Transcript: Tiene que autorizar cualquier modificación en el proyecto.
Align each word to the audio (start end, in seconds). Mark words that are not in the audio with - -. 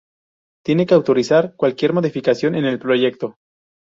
Tiene 0.65 0.87
que 0.87 0.95
autorizar 0.95 1.55
cualquier 1.55 1.93
modificación 1.93 2.55
en 2.55 2.65
el 2.65 2.79
proyecto. 2.79 3.35